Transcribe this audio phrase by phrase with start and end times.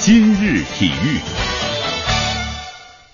[0.00, 1.20] 今日体育，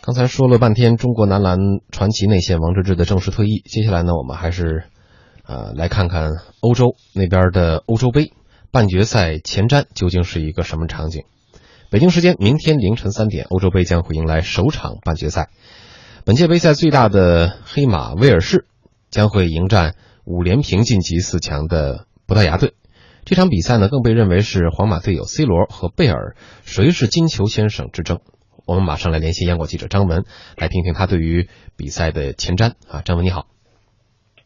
[0.02, 1.58] 刚才说了半天中国男篮
[1.90, 4.84] 传奇内线王治郅的正式退役，接下来呢，我们还是
[5.46, 8.34] 呃来看看欧洲那边的欧洲杯
[8.70, 11.24] 半决赛前瞻究竟是一个什么场景。
[11.90, 15.48] 北京时间明天凌晨三点，欧洲杯将会迎来首场半决赛。
[16.26, 18.66] 本届杯赛最大的黑马威尔士
[19.10, 19.94] 将会迎战
[20.24, 22.74] 五连平晋级四强的葡萄牙队。
[23.24, 28.20] 这场比赛呢，更被认为是皇马队友 C 罗和贝尔谁是金球先生之争。
[28.66, 30.24] 我们马上来联系央广记者张文，
[30.56, 33.00] 来听听他对于比赛的前瞻啊。
[33.02, 33.46] 张文你好。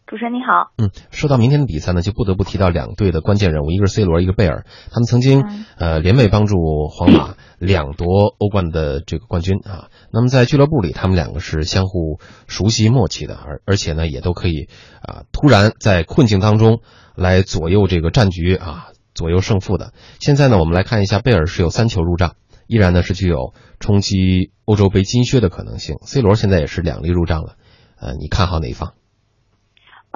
[0.09, 5.45] 主持人你好，嗯，说到明天的比赛呢，就不得不提到两队的关键人物，一个是 C 罗，一个贝尔，他们曾经
[5.77, 9.91] 呃联袂帮助皇马两夺欧冠的这个冠军啊。
[10.11, 14.71] 那么在俱乐部里，他们两个是相互熟悉默契的，而而且呢，也都可以
[15.03, 16.81] 啊突然在困境当中
[17.15, 19.93] 来左右这个战局啊，左右胜负的。
[20.21, 22.37] 现在呢，我们来看一下，贝尔是有三球入账，
[22.67, 25.97] 依然呢是具有冲击欧洲杯金靴的可能性。
[26.01, 27.57] C 罗现在也是两粒入账了，
[28.01, 28.95] 呃，你看好哪一方？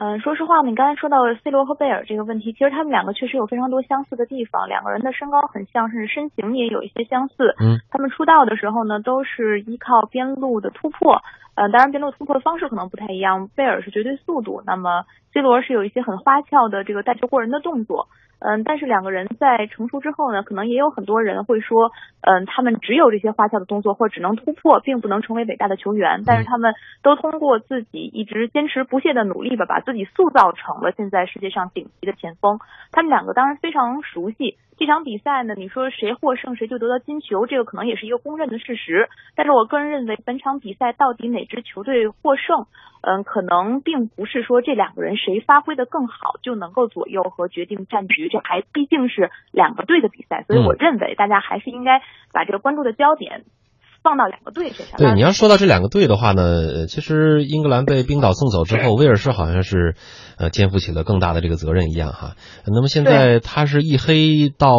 [0.03, 7.55] 嗯，说实话，你刚才说到 C 罗和贝尔这个问题，其实他们两个确实有非常多相似的地方，两个人的身高很像，甚至身形也有一些相似。
[7.61, 11.23] 嗯，他们出道的时候呢，都是依靠边路的突破，
[11.55, 18.09] 呃，当然边路突破的方式可能不太一样，贝尔是绝对速度，那么 C 罗是有一些很花俏的这个带球过人的动作。
[18.45, 21.93] 嗯，但是两个人在成熟之后呢，可能也有很多人会说，
[22.23, 26.25] 嗯，他们只有这些花俏的动作，或者只能突破，并不能成为伟大的球员。
[26.27, 32.59] 但是他们都通过自己一直坚持不懈的努力吧，把自己塑造成了现在世界上顶级的前锋。
[32.91, 35.55] 他们两个当然非常熟悉这场比赛呢。
[35.57, 39.09] 你说谁获胜，谁就得到金球，这个可能也是一个公认的事实。
[39.37, 42.67] 但是我个人认为，本场比赛到底哪支球队获胜，
[43.03, 48.29] 嗯，可能并不是说这两个人谁发挥的更好就能够左右和决定战局。
[48.29, 52.01] 这还毕竟是两个队的比赛，所以我认为大家还是应该
[52.33, 53.45] 把这个关注的焦点
[54.03, 54.99] 放到两个队身上。
[54.99, 59.95] 对，你要说到这两个队的话呢，其实英格兰被冰岛送走之后，威尔士好像是
[60.39, 62.35] 呃肩负起了更大的这个责任一样哈。
[62.67, 64.77] 那么现在他是一黑到。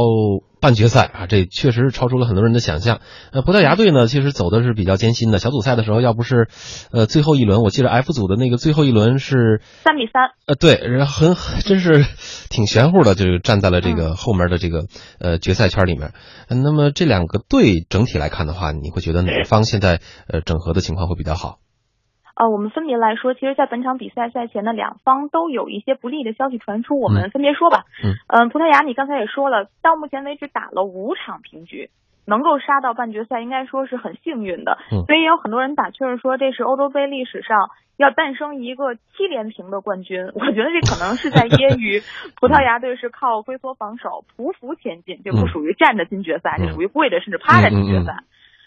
[0.64, 3.02] 半决赛啊，这确实是超出了很多人的想象。
[3.34, 5.38] 呃，葡萄牙队呢，其实走的是比较艰辛的。
[5.38, 6.48] 小组赛的时候，要不是，
[6.94, 10.30] 呃，最后一轮，我记得 F 组的那个最后一轮是三比三。
[10.46, 12.06] 呃，对，然后很真是
[12.50, 14.86] 挺玄乎的，就是站在了这个后面的这个
[15.20, 16.14] 呃决赛圈里面。
[16.48, 20.00] 那么这两个队整体来看的话，你会觉得哪方现在
[20.30, 21.58] 呃整合的情况会比较好？
[22.36, 27.86] 呃，我们分别来说，其实，在本场比赛赛前呢，两方都有一些不利的消息传出，我们分别说吧。
[28.04, 31.92] 嗯，嗯，葡萄牙，你刚才也说了，到目前为止打了五场平局，
[32.26, 34.80] 能够杀到半决赛，应该说是很幸运的。
[34.92, 40.26] 嗯，所以也有很多人打趣儿说，这是欧洲杯历史上要诞生一个七连平的冠军。
[40.34, 42.04] 我觉得这可能是在揶揄
[42.42, 48.24] 葡萄牙队是靠龟缩防守匍匐前进，这不属于站着进决赛，这属于跪着甚至趴着进决赛。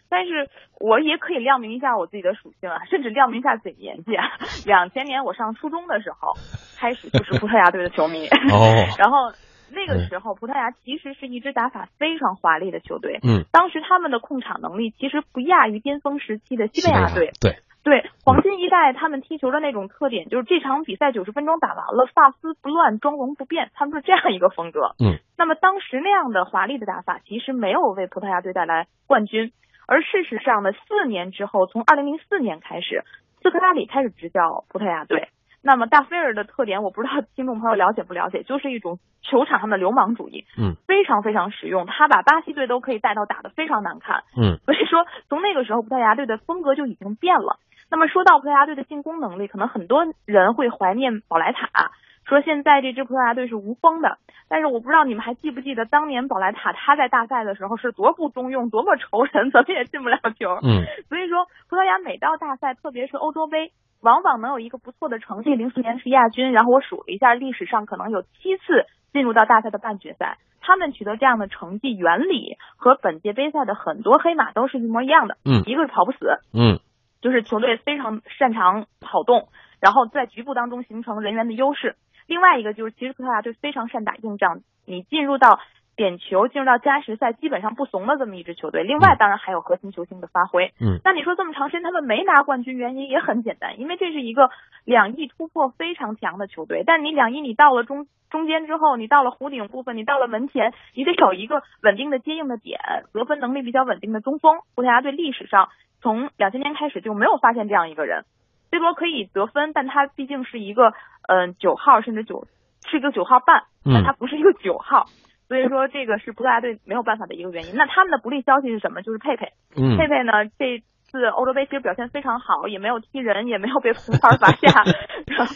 [0.09, 0.49] 但是
[0.81, 4.25] 我也可以亮明一下我自己的属性啊，甚至亮明一下自己年纪啊。
[4.67, 6.35] 两千年我上初中的时候，
[6.79, 8.27] 开始就是葡萄牙队的球迷。
[8.27, 8.87] 哦。
[8.99, 9.33] 然后
[9.71, 13.19] 那个时候，葡萄牙其实是一支打法非常华丽的球队。
[13.23, 13.45] 嗯。
[13.53, 17.33] 当时他们的控场能力其实不亚于巅峰时期的西班牙队。
[17.41, 17.57] 对。
[17.83, 24.97] 对，黄金一代他们踢球的那种特点，就是这场比赛九十分钟打完了，发丝不乱，妆容不变，他们是这样一个风格。
[24.99, 25.21] 嗯。
[25.39, 29.53] 那么当时那样的华丽的打法，其实没有为葡萄牙队带来冠军。
[29.87, 33.05] 而事实上呢，四年之后，从二零零四年开始，
[33.43, 35.29] 斯科拉里开始执教葡萄牙队。
[35.63, 41.87] 那么大菲尔的特点，我不知道听众朋友了解不了解，就是一种球场上的流氓主义，嗯，非常非常实用。
[41.87, 47.59] 他把巴西队都可以带到打得非常难看，嗯，所以说从那个时候，葡萄牙队的风格就已经变了。
[47.91, 51.91] 那么说到葡萄牙队的进攻能力，可能很多人会怀念宝莱塔。
[52.27, 60.59] 说现在这支葡萄牙队是无锋的，但是我不知道你们还记不记得当年宝莱塔他在大赛的时候是多不中用，多么愁人，怎么也进不了球。
[60.63, 63.71] 嗯，所以说葡萄牙每到大赛，特别是欧洲杯，
[64.01, 65.55] 往往能有一个不错的成绩。
[65.55, 70.39] 零四年是亚军，然后我数了一下，历史上可能有七次进入到大赛的半决赛。
[70.61, 75.37] 他们取得这样的成绩，原理和本届杯赛的很多黑马都是一模一样的。
[75.45, 76.81] 嗯，一个是跑不死，嗯，
[77.23, 79.47] 就是球队非常擅长跑动，
[79.81, 81.95] 然后在局部当中形成人员的优势。
[82.27, 85.61] 另外一个就是，其实葡萄牙队非常善打硬仗，你进入到
[85.97, 88.83] 点球，进入到加时赛，基本上不怂的这么一支球队。
[88.83, 90.75] 另外，当然还有核心球星的发挥。
[90.81, 94.51] 嗯，那你说这么长时间他们没拿冠军，原因也很简单，因为这是一个
[94.85, 96.83] 两翼突破非常强的球队。
[96.85, 102.79] 但你两翼你到了中中间之后，你到了弧顶部分，你到了门前，你得有一个稳定的接应的点，
[103.13, 104.59] 得分能力比较稳定的中锋。
[104.75, 105.71] 葡萄牙队历史上
[106.03, 108.25] 从两千年开始就没有发现这样一个人。
[108.71, 110.93] C 罗可以得分，但他毕竟是一个
[111.29, 112.47] 嗯九号甚至九
[112.89, 115.07] 是一个九号半，但他不是一个九号。
[115.49, 117.77] 所以说这个是葡萄牙队没有办法的一个原因。
[117.77, 119.03] 那他们的不利消息是什么？
[119.03, 124.85] 就是佩佩，嗯佩佩呢这次欧洲杯其实表现非常好，也没有踢人，也没有被红牌罚下，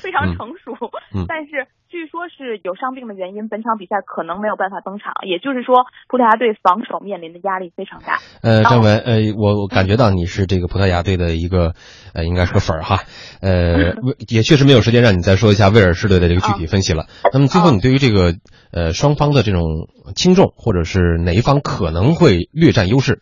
[0.00, 0.72] 非常成熟。
[1.14, 5.12] 嗯但是据说是有伤病的原因，本场比赛可能没有办法登场。
[5.26, 8.18] 也就是说，葡萄牙队防守面临的压力非常大。
[8.42, 11.74] 呃，张文，呃，我我感觉到你是这个葡萄牙队的一个，
[12.14, 13.02] 呃，应该是个粉儿哈，
[13.42, 13.98] 呃，
[14.30, 17.06] 也确实没有时间让你再说一下威尔士队的这个具体分析了。
[17.32, 18.34] 那么最后，你对于这个
[18.72, 23.20] 呃双方的这种轻重，或者是哪一方可能会略占优势，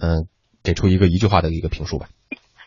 [0.00, 0.26] 嗯、
[0.62, 2.06] 给出一个一句话的一个评述吧。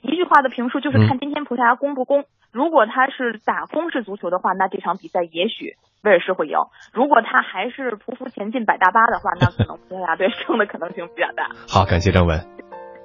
[0.01, 2.25] 一句话的评述就是看今天葡萄牙攻不攻。
[2.51, 11.49] 如果他是打攻势足球的话，那这场比赛也许威尔士会赢；如果他还是匍匐前进摆大巴的话，那可能葡萄牙队胜的可能性比较大。
[11.67, 12.60] 好，感谢张文。